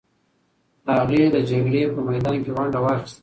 [0.97, 3.19] هغې د جګړې په میدان کې ونډه واخیسته.